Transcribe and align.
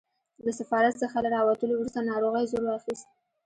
له 0.45 0.51
سفارت 0.59 0.95
څخه 1.03 1.17
له 1.23 1.29
راوتلو 1.35 1.73
وروسته 1.77 2.07
ناروغۍ 2.11 2.43
زور 2.51 2.63
واخیست. 2.65 3.07